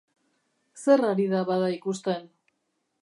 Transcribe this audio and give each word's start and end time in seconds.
Zer 0.85 1.03
ari 1.09 1.27
da 1.33 1.41
bada 1.51 1.71
ikusten? 1.75 2.29